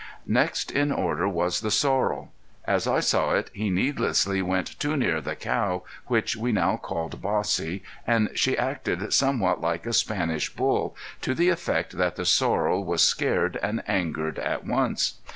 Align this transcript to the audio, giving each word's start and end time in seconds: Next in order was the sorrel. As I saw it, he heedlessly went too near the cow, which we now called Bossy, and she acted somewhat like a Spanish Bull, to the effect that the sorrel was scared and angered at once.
Next 0.25 0.71
in 0.71 0.91
order 0.91 1.29
was 1.29 1.59
the 1.61 1.69
sorrel. 1.69 2.31
As 2.65 2.87
I 2.87 3.01
saw 3.01 3.33
it, 3.35 3.51
he 3.53 3.69
heedlessly 3.69 4.41
went 4.41 4.79
too 4.79 4.97
near 4.97 5.21
the 5.21 5.35
cow, 5.35 5.83
which 6.07 6.35
we 6.35 6.51
now 6.51 6.75
called 6.75 7.21
Bossy, 7.21 7.83
and 8.07 8.31
she 8.33 8.57
acted 8.57 9.13
somewhat 9.13 9.61
like 9.61 9.85
a 9.85 9.93
Spanish 9.93 10.51
Bull, 10.55 10.95
to 11.21 11.35
the 11.35 11.49
effect 11.49 11.99
that 11.99 12.15
the 12.15 12.25
sorrel 12.25 12.83
was 12.83 13.03
scared 13.03 13.59
and 13.61 13.83
angered 13.87 14.39
at 14.39 14.65
once. 14.65 15.19